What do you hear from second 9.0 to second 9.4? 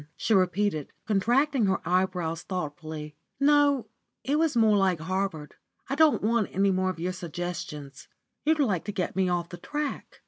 me